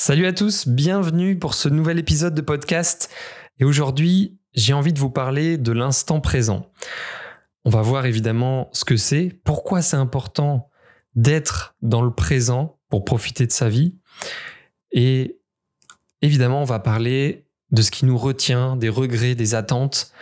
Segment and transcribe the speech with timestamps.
[0.00, 3.10] Salut à tous, bienvenue pour ce nouvel épisode de podcast.
[3.58, 6.70] Et aujourd'hui, j'ai envie de vous parler de l'instant présent.
[7.64, 10.70] On va voir évidemment ce que c'est, pourquoi c'est important
[11.16, 13.98] d'être dans le présent pour profiter de sa vie.
[14.92, 15.40] Et
[16.22, 20.12] évidemment, on va parler de ce qui nous retient, des regrets, des attentes,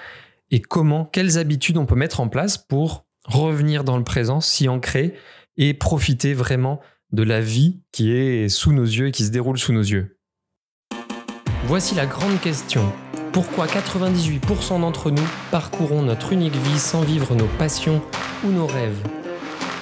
[0.51, 4.71] et comment, quelles habitudes on peut mettre en place pour revenir dans le présent, s'y
[4.71, 5.13] ancrer
[5.59, 6.81] et profiter vraiment
[7.13, 10.19] de la vie qui est sous nos yeux et qui se déroule sous nos yeux.
[11.65, 12.93] Voici la grande question.
[13.33, 18.03] Pourquoi 98% d'entre nous parcourons notre unique vie sans vivre nos passions
[18.45, 19.01] ou nos rêves?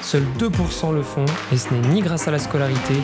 [0.02, 2.94] Seuls 2% le font et ce n'est ni grâce à la scolarité,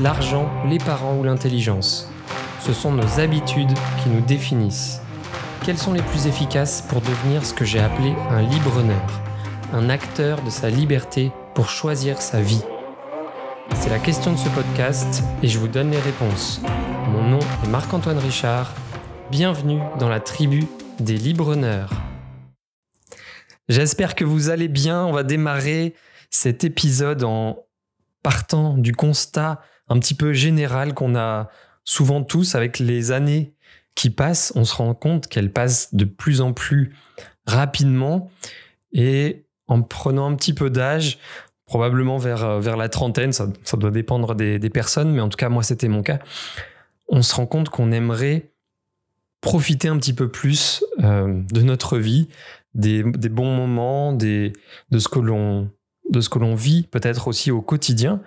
[0.00, 2.10] l'argent, les parents ou l'intelligence.
[2.60, 3.72] Ce sont nos habitudes
[4.02, 5.00] qui nous définissent.
[5.64, 9.22] Quelles sont les plus efficaces pour devenir ce que j'ai appelé un libre-honneur?
[9.72, 12.62] Un acteur de sa liberté pour choisir sa vie
[13.74, 16.60] c'est la question de ce podcast et je vous donne les réponses.
[17.08, 18.74] Mon nom est Marc-Antoine Richard.
[19.30, 20.66] Bienvenue dans la tribu
[20.98, 21.90] des Libreneurs.
[23.68, 25.04] J'espère que vous allez bien.
[25.04, 25.94] On va démarrer
[26.30, 27.64] cet épisode en
[28.22, 31.48] partant du constat un petit peu général qu'on a
[31.84, 33.54] souvent tous avec les années
[33.94, 34.52] qui passent.
[34.56, 36.94] On se rend compte qu'elles passent de plus en plus
[37.46, 38.30] rapidement
[38.92, 41.18] et en prenant un petit peu d'âge,
[41.70, 45.48] probablement vers, euh, vers la trentaine, ça, doit dépendre des, personnes, mais en tout cas,
[45.48, 46.18] moi, c'était mon cas.
[47.08, 48.50] On se rend compte qu'on aimerait
[49.40, 52.28] profiter un petit peu plus euh, de notre vie,
[52.74, 54.52] des, bons moments, des,
[54.90, 58.20] de ce que l'on vit peut-être aussi au quotidien,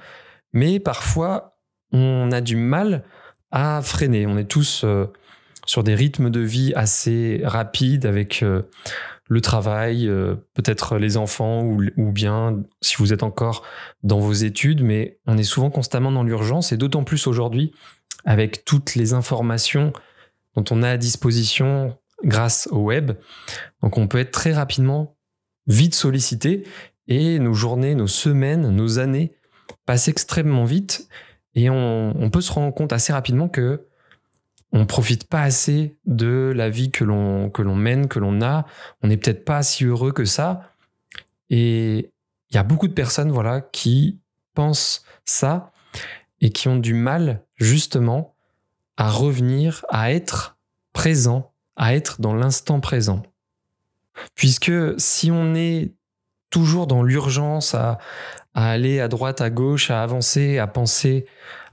[0.53, 1.57] mais parfois
[1.91, 3.03] on a du mal
[3.51, 4.25] à freiner.
[4.25, 5.07] On est tous euh,
[5.65, 8.43] sur des rythmes de vie assez rapides avec
[9.29, 13.63] le travail, euh, peut-être les enfants ou, bien si vous êtes encore
[14.03, 17.73] dans vos études, mais on est souvent constamment dans l'urgence et d'autant plus aujourd'hui
[18.25, 19.93] avec toutes les informations
[20.55, 23.13] dont on a à disposition grâce au web.
[23.81, 25.15] Donc on peut être très rapidement
[25.67, 26.63] vite sollicité
[27.07, 29.33] et nos journées, nos semaines, nos années
[29.85, 31.07] passent extrêmement vite
[31.55, 33.87] et on, on peut se rendre compte assez rapidement que
[34.73, 38.65] on profite pas assez de la vie que l'on que l'on mène, que l'on a.
[39.03, 40.71] On n'est peut-être pas si heureux que ça.
[41.51, 42.11] Et
[42.49, 44.19] il y a beaucoup de personnes voilà qui
[44.55, 45.71] pensent ça
[46.41, 48.35] et qui ont du mal justement
[48.97, 50.57] à revenir, à être
[50.91, 53.21] présent, à être dans l'instant présent.
[54.33, 55.93] Puisque si on est
[56.49, 57.99] toujours dans l'urgence à,
[58.55, 61.25] à aller à droite, à gauche, à avancer, à penser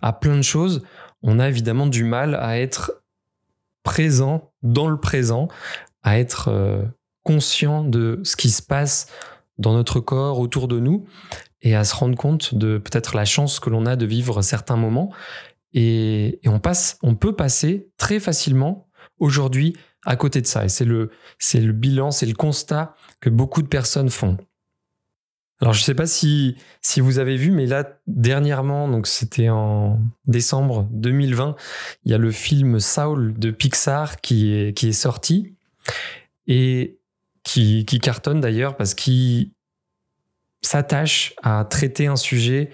[0.02, 0.82] à plein de choses,
[1.22, 3.02] on a évidemment du mal à être
[3.82, 5.48] présent dans le présent,
[6.02, 6.82] à être euh,
[7.22, 9.08] conscient de ce qui se passe
[9.58, 11.04] dans notre corps, autour de nous,
[11.62, 14.76] et à se rendre compte de peut-être la chance que l'on a de vivre certains
[14.76, 15.12] moments.
[15.72, 18.88] Et, on passe, on peut passer très facilement
[19.18, 19.76] aujourd'hui
[20.06, 20.64] à côté de ça.
[20.64, 24.38] Et c'est le, c'est le bilan, c'est le constat que beaucoup de personnes font.
[25.60, 29.50] Alors je ne sais pas si, si vous avez vu, mais là dernièrement, donc c'était
[29.50, 31.54] en décembre 2020,
[32.04, 35.54] il y a le film Saul de Pixar qui est, qui est sorti
[36.46, 36.98] et
[37.42, 39.50] qui, qui cartonne d'ailleurs parce qu'il
[40.62, 42.70] s'attache à traiter un sujet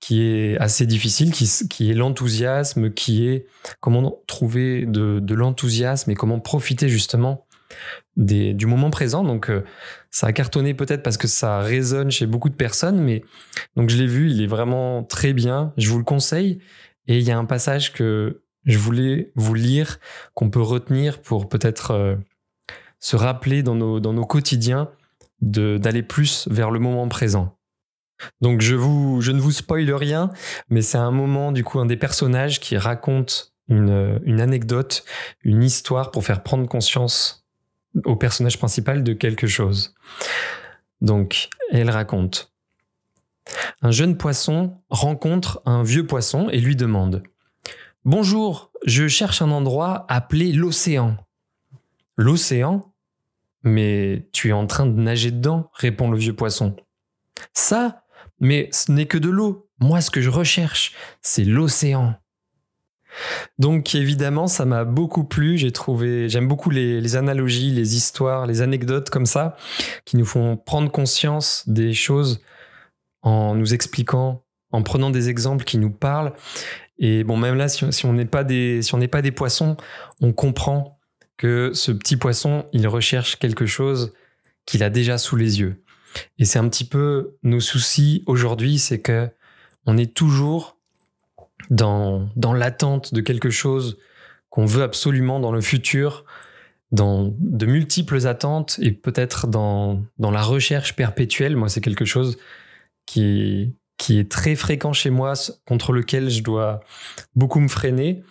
[0.00, 3.46] qui est assez difficile, qui, qui est l'enthousiasme, qui est
[3.80, 7.46] comment trouver de, de l'enthousiasme et comment profiter justement
[8.16, 9.22] du moment présent.
[9.22, 9.64] Donc, euh,
[10.10, 13.22] ça a cartonné peut-être parce que ça résonne chez beaucoup de personnes, mais
[13.76, 15.72] donc je l'ai vu, il est vraiment très bien.
[15.76, 16.60] Je vous le conseille.
[17.06, 19.98] Et il y a un passage que je voulais vous lire,
[20.34, 22.16] qu'on peut retenir pour peut-être euh,
[23.00, 24.90] se rappeler dans nos, dans nos quotidiens
[25.40, 27.56] d'aller plus vers le moment présent.
[28.40, 30.32] Donc je, vous, je ne vous spoile rien,
[30.68, 35.04] mais c'est un moment, du coup, un des personnages qui raconte une, une anecdote,
[35.42, 37.47] une histoire pour faire prendre conscience
[38.04, 39.94] au personnage principal de quelque chose.
[41.00, 42.52] Donc, elle raconte.
[43.80, 47.22] Un jeune poisson rencontre un vieux poisson et lui demande
[48.04, 51.16] Bonjour, je cherche un endroit appelé l'océan.
[52.16, 52.92] L'océan?
[53.64, 56.76] Mais tu es en train de nager dedans, répond le vieux poisson.
[57.52, 58.04] Ça?
[58.40, 59.68] Mais ce n'est que de l'eau.
[59.80, 62.14] Moi, ce que je recherche, c'est l'océan.
[63.58, 65.58] Donc évidemment, ça m'a beaucoup plu.
[65.58, 69.56] J'ai trouvé, j'aime beaucoup les, analogies, les histoires, les anecdotes comme ça,
[70.04, 72.40] qui nous font prendre conscience des choses
[73.22, 76.32] en nous expliquant, en prenant des exemples qui nous parlent.
[76.98, 79.76] Et bon, même là, si, on n'est pas des, si on n'est pas des poissons,
[80.20, 80.98] on comprend
[81.36, 84.12] que ce petit poisson, il recherche quelque chose
[84.66, 85.82] qu'il a déjà sous les yeux.
[86.38, 89.28] Et c'est un petit peu nos soucis aujourd'hui, c'est que
[89.86, 90.77] on est toujours
[91.70, 93.98] dans, dans l'attente de quelque chose
[94.50, 96.24] qu'on veut absolument dans le futur,
[96.90, 101.56] dans de multiples attentes et peut-être dans, dans la recherche perpétuelle.
[101.56, 102.38] Moi, c'est quelque chose
[103.06, 105.34] qui, qui est très fréquent chez moi,
[105.66, 106.80] contre lequel je dois
[107.34, 108.22] beaucoup me freiner.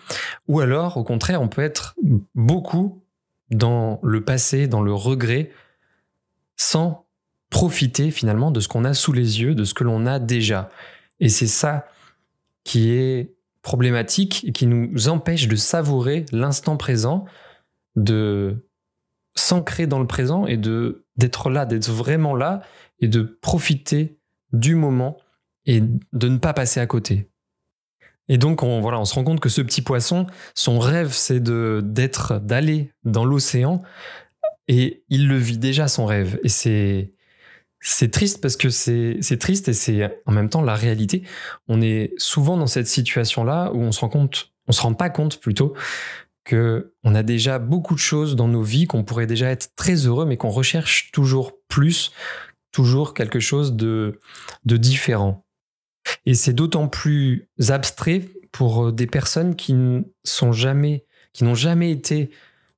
[0.47, 1.95] Ou alors, au contraire, on peut être
[2.33, 3.03] beaucoup
[3.51, 5.51] dans le passé, dans le regret,
[6.55, 7.05] sans
[7.49, 10.71] profiter finalement de ce qu'on a sous les yeux, de ce que l'on a déjà.
[11.19, 11.87] Et c'est ça
[12.67, 17.23] qui est problématique et qui nous empêche de savourer l'instant présent,
[17.95, 18.67] de
[19.35, 22.61] s'ancrer dans le présent et de d'être là, d'être vraiment là
[22.99, 24.19] et de profiter
[24.51, 25.17] du moment
[25.65, 27.31] et de ne pas passer à côté.
[28.27, 31.39] Et donc on voilà, on se rend compte que ce petit poisson, son rêve c'est
[31.39, 33.81] de d'être d'aller dans l'océan
[34.67, 37.13] et il le vit déjà son rêve et c'est
[37.89, 41.23] c'est triste parce que c'est triste et c'est en même temps la réalité.
[41.69, 45.09] On est souvent dans cette situation-là où on se rend compte, on se rend pas
[45.09, 45.73] compte plutôt
[46.43, 50.05] que on a déjà beaucoup de choses dans nos vies qu'on pourrait déjà être très
[50.05, 52.11] heureux, mais qu'on recherche toujours plus,
[52.71, 54.19] toujours quelque chose de,
[54.65, 55.45] de différent.
[56.25, 59.73] Et c'est d'autant plus abstrait pour des personnes qui
[60.25, 62.31] sont jamais, qui n'ont jamais été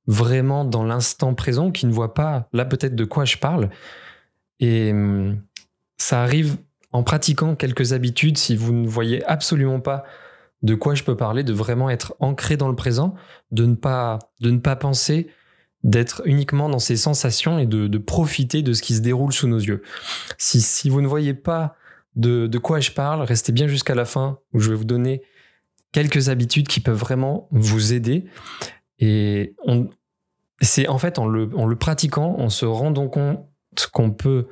[0.06, 3.70] vraiment dans l'instant présent, qui ne voient pas là peut-être de quoi je parle,
[4.60, 5.42] et hum,
[5.98, 6.56] ça arrive
[6.92, 10.04] en pratiquant quelques habitudes, si vous ne voyez absolument pas
[10.62, 13.14] de quoi je peux parler, de vraiment être ancré dans le présent,
[13.50, 15.28] de ne pas, de ne pas penser,
[15.82, 19.58] d'être uniquement dans ces sensations et de, profiter de ce qui se déroule sous nos
[19.58, 19.82] yeux.
[20.36, 21.76] Si, si vous ne voyez pas
[22.16, 25.22] de, de quoi je parle, restez bien jusqu'à la fin où je vais vous donner
[25.92, 28.26] quelques habitudes qui peuvent vraiment vous aider.
[28.98, 29.54] Et
[30.60, 33.46] c'est en fait en le, en le pratiquant, en se rendant compte
[33.92, 34.48] qu'on peut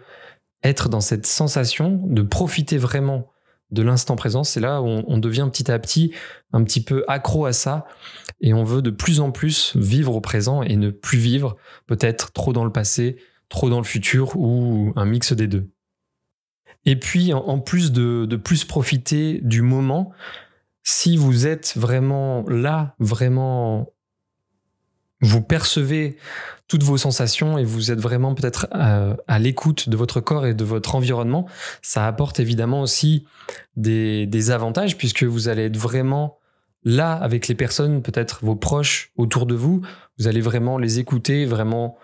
[0.63, 3.31] être dans cette sensation de profiter vraiment
[3.71, 6.13] de l'instant présent, c'est là où on, devient petit à petit
[6.53, 7.87] un petit peu accro à ça
[8.41, 11.57] et on veut de plus en plus vivre au présent et ne plus vivre
[11.87, 13.17] peut-être trop dans le passé,
[13.51, 15.71] trop dans le futur ou un mix des deux.
[16.87, 20.13] Et puis en plus de, de plus profiter du moment,
[20.83, 23.93] si vous êtes vraiment là, vraiment
[25.21, 26.17] vous percevez
[26.69, 30.55] toutes vos sensations et vous êtes vraiment peut-être euh, à, l'écoute de votre corps et
[30.55, 31.47] de votre environnement,
[31.83, 33.27] ça apporte évidemment aussi
[33.77, 36.39] des, des, avantages puisque vous allez être vraiment
[36.85, 39.81] là avec les personnes, peut-être vos proches autour de vous.
[40.19, 41.97] Vous allez vraiment les écouter, vraiment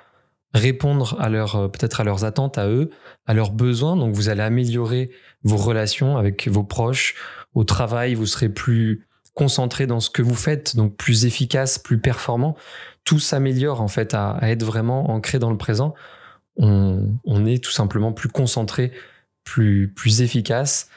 [0.55, 2.91] répondre à leur euh, peut-être à leurs attentes à eux,
[3.27, 3.97] à leurs besoins.
[3.97, 5.11] Donc vous allez améliorer
[5.43, 7.17] vos relations avec vos proches
[7.55, 8.15] au travail.
[8.15, 12.57] Vous serez plus concentré dans ce que vous faites, donc plus efficace, plus performant
[13.05, 15.95] tout s'améliore en fait à, être vraiment ancré dans le présent.
[16.57, 18.93] On, est tout simplement plus concentré,
[19.43, 20.89] plus, plus efficace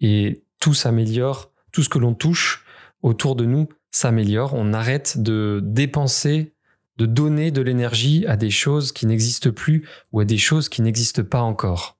[0.00, 1.50] et tout s'améliore.
[1.72, 2.64] Tout ce que l'on touche
[3.02, 4.52] autour de nous s'améliore.
[4.54, 6.54] On arrête de dépenser,
[6.98, 10.82] de donner de l'énergie à des choses qui n'existent plus ou à des choses qui
[10.82, 11.98] n'existent pas encore.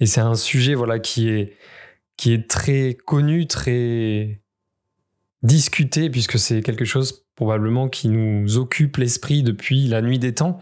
[0.00, 1.56] Et c'est un sujet voilà qui est
[2.16, 4.40] qui est très connu, très
[5.46, 10.58] discuté puisque c'est quelque chose probablement qui nous occupe l'esprit depuis la nuit des temps.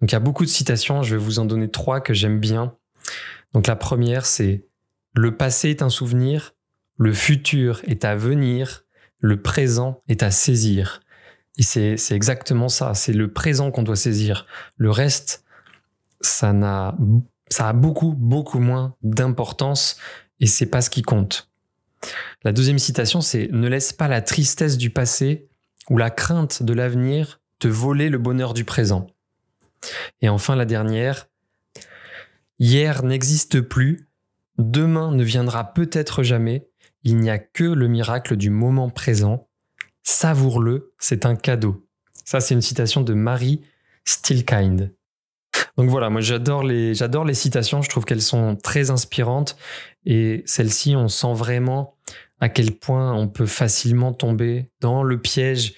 [0.00, 2.40] Donc il y a beaucoup de citations, je vais vous en donner trois que j'aime
[2.40, 2.74] bien.
[3.52, 4.66] Donc la première, c'est
[5.14, 6.54] Le passé est un souvenir,
[6.98, 8.84] le futur est à venir,
[9.18, 11.00] le présent est à saisir.
[11.56, 14.46] Et c'est exactement ça, c'est le présent qu'on doit saisir.
[14.76, 15.44] Le reste,
[16.20, 19.96] ça a beaucoup, beaucoup moins d'importance
[20.38, 21.50] et c'est pas ce qui compte.
[22.44, 25.48] La deuxième citation, c'est Ne laisse pas la tristesse du passé
[25.90, 29.06] ou la crainte de l'avenir te voler le bonheur du présent.
[30.20, 31.28] Et enfin la dernière,
[32.58, 34.08] hier n'existe plus,
[34.58, 36.68] demain ne viendra peut-être jamais,
[37.02, 39.48] il n'y a que le miracle du moment présent,
[40.02, 41.86] savoure-le, c'est un cadeau.
[42.24, 43.62] Ça c'est une citation de Marie
[44.04, 44.95] Stillkind.
[45.76, 49.56] Donc voilà, moi j'adore les, j'adore les citations, je trouve qu'elles sont très inspirantes
[50.04, 51.96] et celles-ci on sent vraiment
[52.40, 55.74] à quel point on peut facilement tomber dans le piège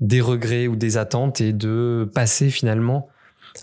[0.00, 3.08] des regrets ou des attentes et de passer finalement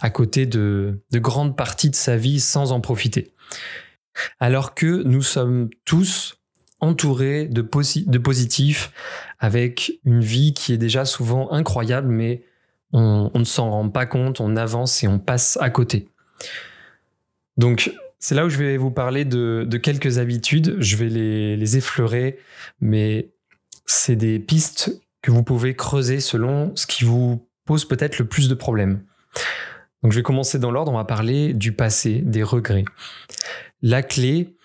[0.01, 3.33] à côté de, de grandes parties de sa vie sans en profiter.
[4.39, 6.37] Alors que nous sommes tous
[6.79, 8.91] entourés de, de positifs,
[9.39, 12.43] avec une vie qui est déjà souvent incroyable, mais
[12.95, 16.07] on, ne s'en rend pas compte, on avance et on passe à côté.
[17.57, 20.77] Donc c'est là où je vais vous parler de, quelques habitudes.
[20.79, 22.39] Je vais les, effleurer,
[22.79, 23.33] mais
[23.85, 28.47] c'est des pistes que vous pouvez creuser selon ce qui vous pose peut-être le plus
[28.47, 29.03] de problèmes.
[30.01, 32.85] Donc je vais commencer dans l'ordre, on va parler du passé, des regrets.
[33.81, 34.55] La clé,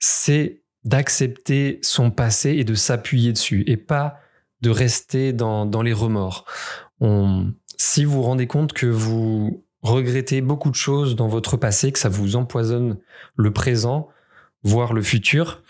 [0.00, 4.18] c'est d'accepter son passé et de s'appuyer dessus et pas
[4.62, 6.46] de rester dans, dans les remords.
[7.00, 11.92] On, si vous vous rendez compte que vous regrettez beaucoup de choses dans votre passé,
[11.92, 12.98] que ça vous empoisonne
[13.36, 14.08] le présent,
[14.62, 15.62] voire le futur,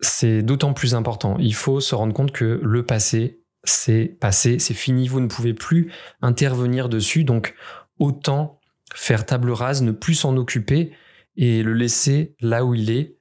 [0.00, 1.36] c'est d'autant plus important.
[1.38, 5.54] Il faut se rendre compte que le passé, c'est passé, c'est fini, vous ne pouvez
[5.54, 7.54] plus intervenir dessus, donc
[7.98, 8.60] autant
[8.94, 10.92] faire table rase, ne plus s'en occuper
[11.36, 13.16] et le laisser là où il est.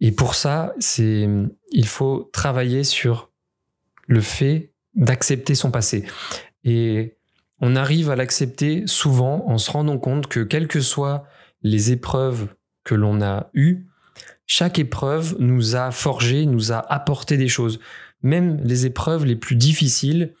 [0.00, 1.28] Et pour ça, c'est,
[1.70, 3.30] il faut travailler sur
[4.06, 6.04] le fait d'accepter son passé.
[6.64, 7.16] Et
[7.60, 11.24] on arrive à l'accepter souvent en se rendant compte que quelles que soient
[11.62, 12.48] les épreuves
[12.84, 13.86] que l'on a eues,
[14.46, 17.80] chaque épreuve nous a forgé, nous a apporté des choses.
[18.22, 20.34] Même les épreuves les plus difficiles,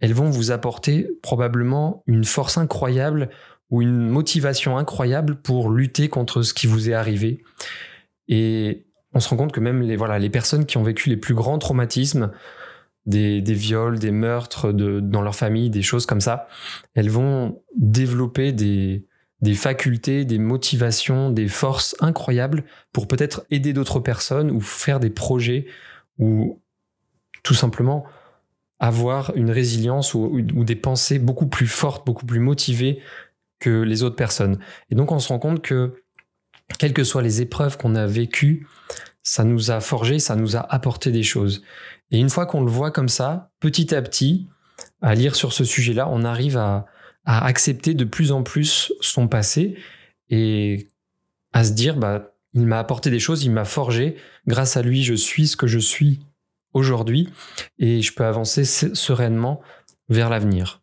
[0.00, 3.30] elles vont vous apporter probablement une force incroyable
[3.70, 7.42] ou une motivation incroyable pour lutter contre ce qui vous est arrivé.
[8.28, 11.16] Et on se rend compte que même les, voilà, les personnes qui ont vécu les
[11.16, 12.30] plus grands traumatismes,
[13.06, 16.48] des, viols, des meurtres dans leur famille, des choses comme ça,
[16.94, 19.04] elles vont développer des,
[19.54, 25.66] facultés, des motivations, des forces incroyables pour peut-être aider d'autres personnes ou faire des projets
[26.18, 26.60] ou
[27.42, 28.06] tout simplement
[28.80, 33.00] avoir une résilience ou, des pensées beaucoup plus fortes, beaucoup plus motivées
[33.60, 34.58] que les autres personnes.
[34.90, 36.02] Et donc on se rend compte que
[36.78, 38.66] quelles que soient les épreuves qu'on a vécues,
[39.22, 41.62] ça nous a forgé, ça nous a apporté des choses.
[42.14, 44.46] Et une fois qu'on le voit comme ça, petit à petit,
[45.02, 46.86] à lire sur ce sujet-là, on arrive à,
[47.26, 49.76] accepter de plus en plus son passé
[50.30, 50.86] et
[51.52, 54.14] à se dire, bah, il m'a apporté des choses, il m'a forgé.
[54.46, 56.20] Grâce à lui, je suis ce que je suis
[56.72, 57.30] aujourd'hui
[57.80, 59.60] et je peux avancer sereinement
[60.08, 60.82] vers l'avenir.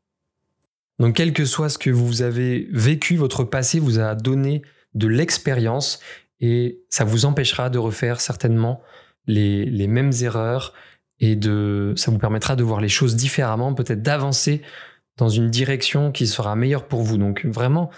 [0.99, 4.63] Donc, quel que soit ce que vous avez vécu, votre passé vous a donné
[4.95, 6.01] de l'expérience
[6.41, 8.81] et ça vous empêchera de refaire certainement
[9.27, 10.73] les, les mêmes erreurs,
[11.21, 14.63] et de, ça vous permettra de voir les choses différemment, peut-être d'avancer
[15.17, 17.17] dans une direction qui sera meilleure pour vous.
[17.17, 17.91] Donc vraiment,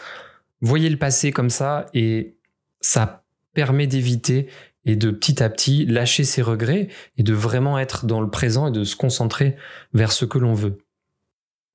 [0.61, 2.35] voyez le passé comme ça et
[2.81, 4.49] ça permet d'éviter
[4.85, 8.67] et de petit à petit lâcher ses regrets et de vraiment être dans le présent
[8.67, 9.55] et de se concentrer
[9.93, 10.77] vers ce que l'on veut.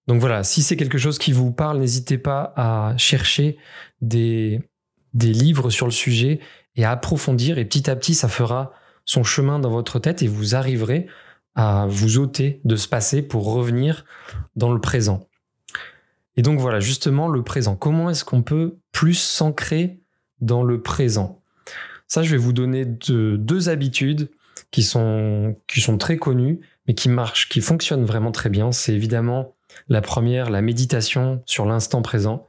[0.07, 3.57] Donc voilà, si c'est quelque chose qui vous parle, n'hésitez pas à chercher
[4.03, 4.61] des,
[5.15, 6.41] des livres sur le sujet
[6.77, 8.73] et à approfondir et petit à petit ça fera
[9.07, 11.07] son chemin dans votre tête et vous arriverez
[11.59, 14.05] à vous ôter de ce passé pour revenir
[14.55, 15.27] dans le présent.
[16.37, 17.75] Et donc voilà, justement, le présent.
[17.75, 19.99] Comment est-ce qu'on peut plus s'ancrer
[20.41, 21.43] dans le présent?
[22.07, 24.31] Ça, je vais vous donner deux habitudes
[24.71, 28.71] qui sont, qui sont très connues, mais qui marchent, qui fonctionnent vraiment très bien.
[28.71, 29.57] C'est évidemment
[29.89, 32.47] la première, la méditation sur l'instant présent.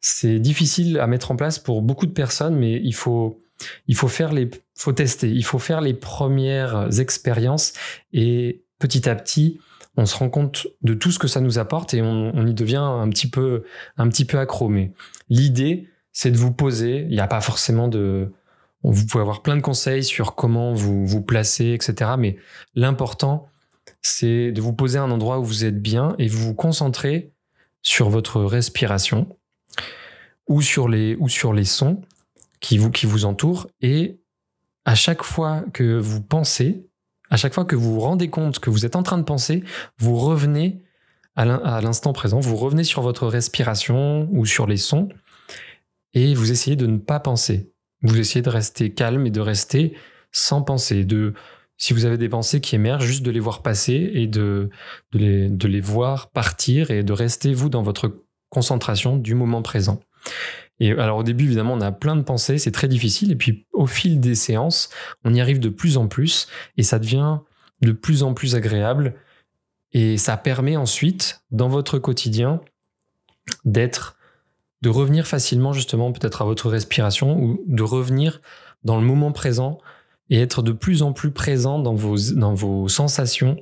[0.00, 3.42] C'est difficile à mettre en place pour beaucoup de personnes, mais il faut,
[3.86, 7.72] il faut faire les, faut tester, il faut faire les premières expériences
[8.12, 9.58] et petit à petit,
[9.96, 12.76] on se rend compte de tout ce que ça nous apporte et on, y devient
[12.76, 13.64] un petit peu,
[13.96, 14.68] un petit peu accro.
[14.68, 14.92] Mais
[15.30, 17.06] l'idée, c'est de vous poser.
[17.08, 18.32] Il n'y a pas forcément de,
[18.82, 22.12] vous pouvez avoir plein de conseils sur comment vous vous placer, etc.
[22.18, 22.36] Mais
[22.74, 23.48] l'important,
[24.02, 27.32] c'est de vous poser à un endroit où vous êtes bien et vous vous concentrer
[27.82, 29.36] sur votre respiration
[30.46, 32.02] ou sur les, ou sur les sons
[32.60, 33.68] qui vous, qui vous entourent.
[33.80, 34.20] Et
[34.84, 36.86] à chaque fois que vous pensez,
[37.30, 39.64] à chaque fois que vous vous rendez compte que vous êtes en train de penser,
[39.98, 40.82] vous revenez
[41.34, 45.10] à l'instant présent, vous revenez sur votre respiration ou sur les sons
[46.14, 47.70] et vous essayez de ne pas penser.
[48.00, 49.94] Vous essayez de rester calme et de rester
[50.32, 51.04] sans penser.
[51.04, 51.34] De,
[51.76, 54.70] si vous avez des pensées qui émergent, juste de les voir passer et de,
[55.12, 59.60] de, les, de les voir partir et de rester, vous, dans votre concentration du moment
[59.60, 60.00] présent.
[60.80, 63.32] Et alors au début, évidemment, on a plein de pensées, c'est très difficile.
[63.32, 64.90] Et puis au fil des séances,
[65.24, 67.38] on y arrive de plus en plus et ça devient
[67.82, 69.14] de plus en plus agréable.
[69.92, 72.60] Et ça permet ensuite, dans votre quotidien,
[73.64, 74.16] d'être,
[74.82, 78.40] de revenir facilement justement peut-être à votre respiration ou de revenir
[78.84, 79.78] dans le moment présent
[80.28, 83.56] et être de plus en plus présent dans vos, sensations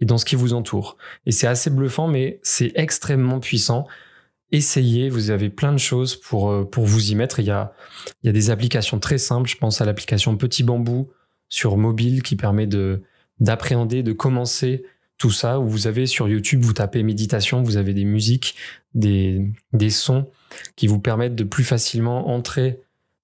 [0.00, 0.96] et dans ce qui vous entoure.
[1.26, 3.86] Et c'est assez bluffant, mais c'est extrêmement puissant
[4.54, 7.40] essayez, vous avez plein de choses pour, euh, pour vous y mettre.
[7.40, 7.72] Il y, a,
[8.22, 11.10] il y a des applications très simples, je pense à l'application Petit Bambou
[11.48, 13.02] sur mobile qui permet de
[13.40, 14.84] d'appréhender, de commencer
[15.18, 18.54] tout ça, où vous avez sur YouTube, vous tapez méditation, vous avez des musiques,
[18.94, 20.30] des, des sons
[20.76, 22.80] qui vous permettent de plus facilement entrer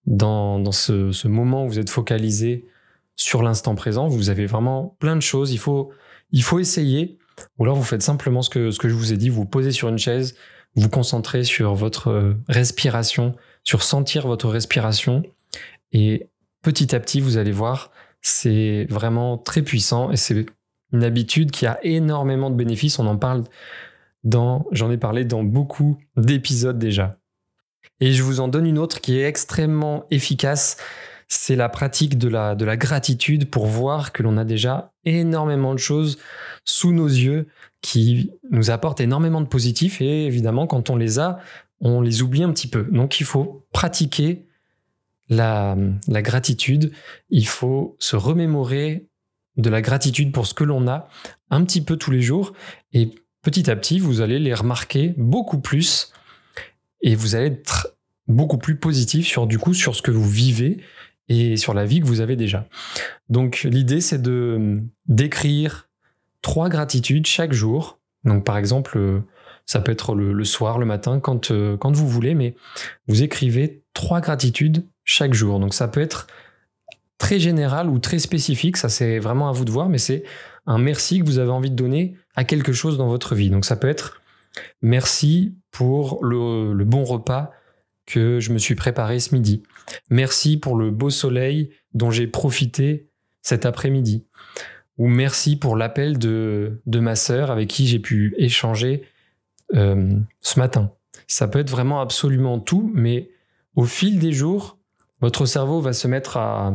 [0.07, 2.67] dans, dans ce, ce moment où vous êtes focalisé
[3.15, 4.09] sur l'instant présent.
[4.09, 5.53] Vous avez vraiment plein de choses.
[5.53, 5.91] Il faut,
[6.33, 7.19] il faut essayer.
[7.59, 9.47] Ou alors vous faites simplement ce que, ce que je vous ai dit, vous, vous
[9.47, 10.35] posez sur une chaise,
[10.77, 13.35] vous concentrez sur votre euh, respiration,
[13.65, 15.23] sur sentir votre respiration.
[15.93, 16.29] Et
[16.62, 17.91] petit à petit, vous allez voir,
[18.23, 20.47] C'est vraiment très puissant et c'est
[20.93, 22.99] une habitude qui a énormément de bénéfices.
[22.99, 23.45] On en parle
[24.25, 27.17] dans, j'en ai parlé dans beaucoup d'épisodes déjà.
[28.00, 30.77] Et je vous en donne une autre qui est extrêmement efficace.
[31.29, 35.75] C'est la pratique de la, de la gratitude pour voir que l'on a déjà énormément
[35.75, 36.19] de choses
[36.71, 37.49] sous nos yeux
[37.83, 40.00] qui nous apportent énormément de positifs.
[40.00, 41.39] Et évidemment, quand on les a,
[41.81, 42.85] on les oublie un petit peu.
[42.85, 44.47] Donc il faut pratiquer
[45.29, 45.77] la,
[46.09, 46.93] la gratitude.
[47.29, 49.09] Il faut se remémorer
[49.57, 51.09] de la gratitude pour ce que l'on a
[51.50, 52.53] un petit peu tous les jours.
[52.93, 53.11] Et
[53.43, 56.12] petit à petit, vous allez les remarquer beaucoup plus
[57.03, 57.97] et vous allez être
[58.29, 60.83] beaucoup plus positif sur du coup sur ce que vous vivez
[61.29, 62.69] et sur la vie que vous avez déjà.
[63.29, 65.90] Donc l'idée c'est de d'écrire
[66.43, 67.99] trois gratitudes chaque jour.
[68.25, 69.23] Donc par exemple
[69.67, 72.57] ça peut être le, soir, le matin, quand, quand vous voulez, mais
[73.07, 75.61] vous écrivez trois gratitudes chaque jour.
[75.61, 76.27] Donc ça peut être
[77.19, 80.25] très général ou très spécifique, ça c'est vraiment à vous de voir, mais c'est
[80.67, 83.51] un merci que vous avez envie de donner à quelque chose dans votre vie.
[83.51, 84.21] Donc ça peut être
[84.83, 87.53] merci pour le, bon repas
[88.07, 89.63] que je me suis préparé ce midi.
[90.09, 93.09] Merci pour le beau soleil dont j'ai profité
[93.43, 94.27] cet après-midi.
[95.00, 99.09] Ou merci pour l'appel de, de ma sœur avec qui j'ai pu échanger
[99.75, 100.92] euh, ce matin.
[101.26, 103.30] Ça peut être vraiment absolument tout, mais
[103.76, 104.76] au fil des jours,
[105.23, 106.75] votre cerveau va se mettre à,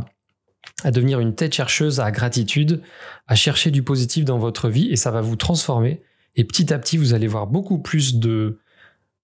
[0.83, 2.81] à devenir une tête chercheuse à gratitude,
[3.27, 6.01] à chercher du positif dans votre vie et ça va vous transformer.
[6.35, 8.57] Et petit à petit, vous allez voir beaucoup plus de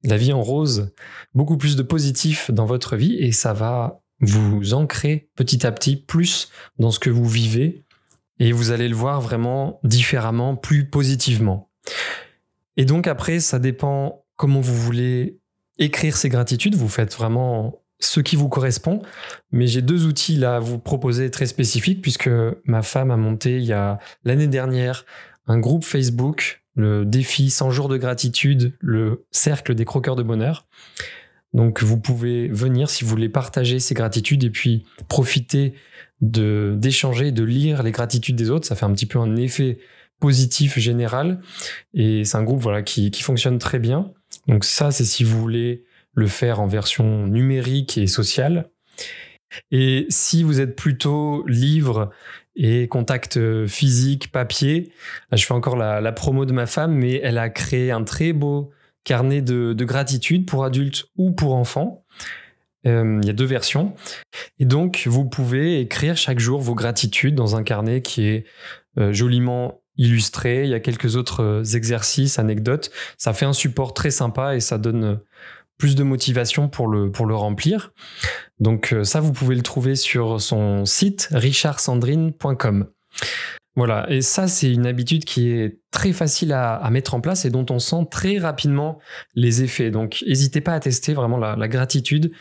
[0.04, 0.92] la vie en rose,
[1.34, 5.96] beaucoup plus de positif dans votre vie et ça va vous ancrer petit à petit
[5.96, 7.84] plus dans ce que vous vivez
[8.42, 11.70] et vous allez le voir vraiment différemment, plus positivement.
[12.76, 15.40] Et donc après, ça dépend comment vous voulez
[15.78, 16.74] écrire ces gratitudes.
[16.74, 19.04] Vous faites vraiment ce qui vous correspond.
[19.52, 22.32] Mais j'ai deux outils là à vous proposer très spécifiques puisque
[22.66, 25.06] ma femme a monté il y a l'année dernière
[25.46, 30.66] un groupe Facebook, le défi 100 jours de gratitude, le cercle des croqueurs de bonheur.
[31.54, 35.76] Donc vous pouvez venir si vous voulez partager ces gratitudes et puis profiter
[36.22, 38.68] de d'échanger, de lire les gratitudes des autres.
[38.68, 39.80] Ça fait un petit peu un effet
[40.20, 41.42] positif général
[41.94, 44.12] et c'est un groupe voilà qui, qui fonctionne très bien.
[44.48, 48.70] Donc ça c'est si vous voulez le faire en version numérique et sociale.
[49.72, 52.12] Et si vous êtes plutôt livre
[52.56, 54.92] et contact physique, papier,
[55.32, 58.72] je fais encore la, promo de ma femme, mais elle a créé un très beau
[59.04, 62.06] carnet de, gratitude pour adultes ou pour enfants.
[62.88, 63.94] Euh, il y a deux versions.
[64.60, 68.46] Et donc, vous pouvez écrire chaque jour vos gratitudes dans un carnet qui est
[68.98, 70.64] euh, joliment illustré.
[70.64, 72.92] Il y a quelques autres euh, exercices, anecdotes.
[73.18, 75.20] Ça fait un support très sympa et ça donne
[75.78, 77.92] plus de motivation pour le, pour le remplir.
[78.60, 82.88] Donc ça, vous pouvez le trouver sur son site richardsandrine.com.
[83.76, 87.50] Voilà, et ça, c'est une habitude qui est très facile à, mettre en place et
[87.50, 89.00] dont on sent très rapidement
[89.34, 89.90] les effets.
[89.90, 92.32] Donc, n'hésitez pas à tester vraiment la gratitude.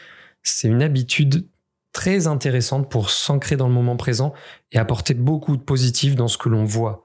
[0.43, 1.49] C'est une habitude
[1.93, 4.33] très intéressante pour s'ancrer dans le moment présent
[4.73, 7.05] et apporter beaucoup de positif dans ce que l'on voit.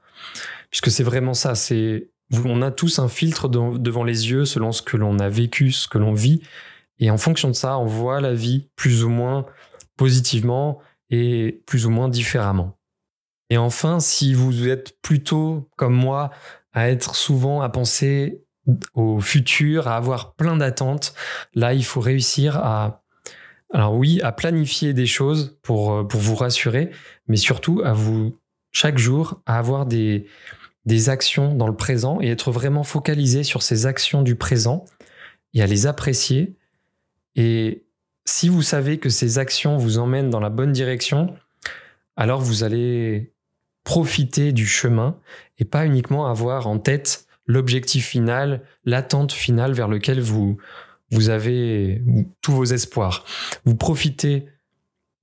[0.70, 2.10] Puisque c'est vraiment ça, c'est
[2.44, 5.88] on a tous un filtre devant les yeux selon ce que l'on a vécu, ce
[5.88, 6.42] que l'on vit.
[7.00, 9.46] Et en fonction de ça, on voit la vie plus ou moins
[9.98, 12.78] positivement et plus ou moins différemment.
[13.50, 16.32] Et enfin, si vous êtes plutôt comme moi
[16.74, 18.44] à être souvent à penser
[18.96, 21.14] au futur, à avoir plein d'attentes,
[21.54, 23.05] là, il faut réussir à,
[23.76, 26.92] alors oui, à planifier des choses pour, pour vous rassurer,
[27.28, 28.40] mais surtout à vous,
[28.72, 30.28] chaque jour, à avoir des,
[30.86, 34.86] des actions dans le présent et être vraiment focalisé sur ces actions du présent
[35.54, 36.56] et à les apprécier.
[37.36, 37.84] Et
[38.24, 41.36] si vous savez que ces actions vous emmènent dans la bonne direction,
[42.16, 43.34] alors vous allez
[43.84, 45.20] profiter du chemin
[45.58, 50.58] et pas uniquement avoir en tête l'objectif final, l'attente finale vers lequel vous,
[51.12, 52.04] vous avez
[52.42, 53.26] tous vos espoirs.
[53.66, 54.48] Vous profitez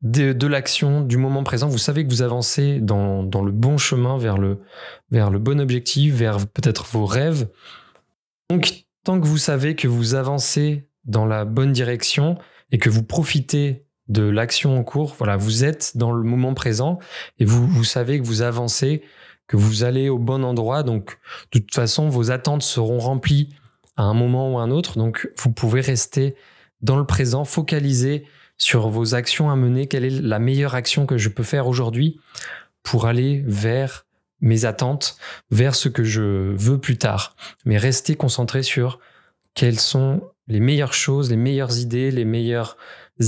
[0.03, 1.69] de, l'action, du moment présent.
[1.69, 4.59] Vous savez que vous avancez dans, le bon chemin vers le,
[5.11, 7.49] bon objectif, vers peut-être vos rêves.
[8.51, 12.39] Donc, tant que vous savez que vous avancez dans la bonne direction
[12.71, 16.99] et que vous profitez de l'action en cours, voilà, vous êtes dans le moment présent
[17.39, 19.03] et vous savez que vous avancez,
[19.47, 20.83] que vous allez au bon endroit.
[20.83, 21.19] Donc,
[21.53, 23.55] de toute façon, vos attentes seront remplies
[23.97, 24.99] à un moment ou à un autre.
[24.99, 26.35] Donc, vous pouvez rester
[26.81, 28.27] dans le présent, focalisé
[28.59, 29.87] sur vos actions à mener.
[29.87, 32.21] Quelle est la meilleure action que je peux faire aujourd'hui
[32.83, 34.07] pour aller vers
[34.41, 35.17] mes attentes,
[35.51, 37.37] vers ce que je veux plus tard.
[37.65, 38.99] Mais restez concentré sur
[39.55, 42.77] quelles sont les meilleures choses, les meilleures idées, les meilleures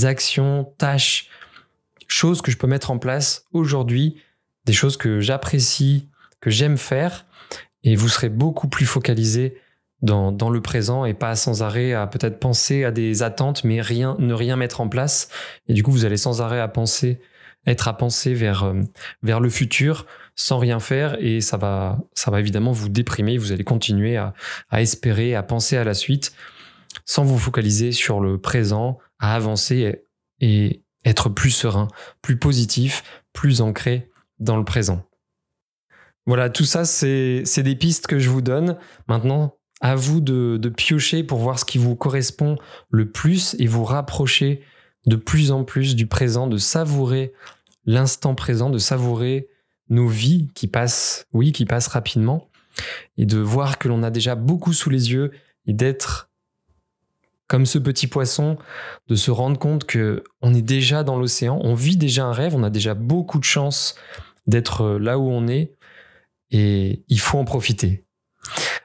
[0.03, 1.29] actions, tâches
[2.07, 4.21] choses que je peux mettre en place aujourd'hui,
[4.65, 6.09] des choses que j'apprécie,
[6.41, 7.25] que j'aime faire,
[7.83, 9.57] et vous serez beaucoup plus focalisé
[10.05, 14.15] dans, le présent et pas sans arrêt à peut-être penser à des attentes, mais rien,
[14.19, 15.29] ne rien mettre en place.
[15.67, 17.19] Et du coup, vous allez sans arrêt à penser,
[17.65, 18.81] être à penser vers, euh,
[19.23, 23.37] vers le futur sans rien faire et ça va, ça va évidemment vous déprimer.
[23.37, 24.33] Vous allez continuer à,
[24.69, 26.33] à espérer, à penser à la suite
[27.05, 30.03] sans vous focaliser sur le présent, à avancer
[30.39, 31.87] et être plus serein,
[32.21, 35.03] plus positif, plus ancré dans le présent.
[36.25, 38.77] Voilà, tout ça, c'est des pistes que je vous donne.
[39.07, 42.57] Maintenant, à vous de, piocher pour voir ce qui vous correspond
[42.89, 44.61] le plus et vous rapprocher
[45.05, 47.33] de plus en plus du présent, de savourer
[47.85, 49.49] l'instant présent, de savourer
[49.89, 52.49] nos vies qui passent, oui, qui passent rapidement,
[53.17, 55.31] et de voir que l'on a déjà beaucoup sous les yeux
[55.67, 56.29] et d'être
[57.47, 58.57] comme ce petit poisson,
[59.07, 62.55] de se rendre compte que on est déjà dans l'océan, on vit déjà un rêve,
[62.55, 63.95] on a déjà beaucoup de chance
[64.47, 65.71] d'être là où on est,
[66.49, 68.04] et il faut en profiter.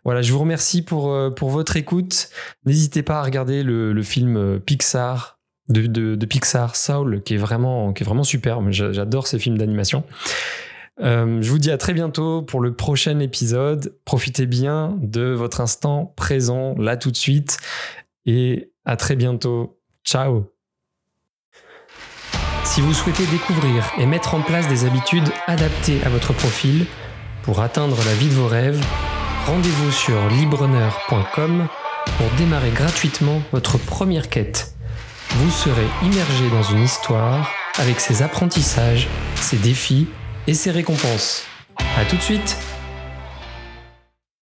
[0.04, 2.30] Voilà, je vous remercie pour, euh, pour votre écoute.
[2.64, 8.02] N'hésitez pas à regarder le, film euh, Pixar de, Pixar, Soul, qui est vraiment, qui
[8.02, 8.60] est vraiment super.
[8.72, 10.04] J'adore ces films d'animation.
[11.00, 13.94] Euh, je vous dis à très bientôt pour le prochain épisode.
[14.04, 17.58] Profitez bien de votre instant présent, là tout de suite.
[18.26, 19.78] Et à très bientôt.
[20.04, 20.50] Ciao
[22.64, 26.86] Si vous souhaitez découvrir et mettre en place des habitudes adaptées à votre profil
[27.42, 28.84] pour atteindre la vie de vos rêves,
[29.46, 31.66] rendez-vous sur libreneur.com
[32.16, 34.74] pour démarrer gratuitement votre première quête.
[35.30, 40.08] Vous serez immergé dans une histoire avec ses apprentissages, ses défis
[40.46, 41.44] et ses récompenses.
[41.96, 42.56] A tout de suite